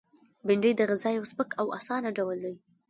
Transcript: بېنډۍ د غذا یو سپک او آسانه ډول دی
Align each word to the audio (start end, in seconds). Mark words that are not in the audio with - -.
بېنډۍ 0.45 0.71
د 0.75 0.81
غذا 0.89 1.09
یو 1.17 1.29
سپک 1.31 1.49
او 1.59 1.65
آسانه 1.79 2.09
ډول 2.17 2.37
دی 2.45 2.55